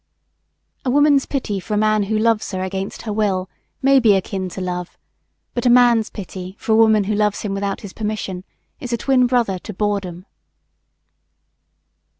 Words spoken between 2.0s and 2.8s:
who loves her